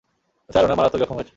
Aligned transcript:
Sir, 0.49 0.63
উনার 0.65 0.77
মারাত্মক 0.77 0.99
জখম 1.01 1.15
হয়েছে। 1.15 1.29